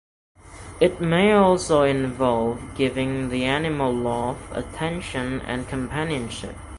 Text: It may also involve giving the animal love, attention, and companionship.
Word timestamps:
It 0.79 0.99
may 0.99 1.31
also 1.33 1.83
involve 1.83 2.73
giving 2.73 3.29
the 3.29 3.45
animal 3.45 3.93
love, 3.93 4.39
attention, 4.51 5.41
and 5.41 5.67
companionship. 5.67 6.55